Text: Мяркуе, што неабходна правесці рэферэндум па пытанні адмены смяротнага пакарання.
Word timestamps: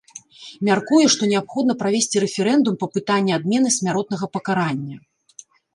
Мяркуе, 0.69 1.01
што 1.15 1.23
неабходна 1.33 1.73
правесці 1.83 2.23
рэферэндум 2.25 2.75
па 2.85 2.93
пытанні 2.97 3.31
адмены 3.39 3.69
смяротнага 3.81 4.25
пакарання. 4.39 4.97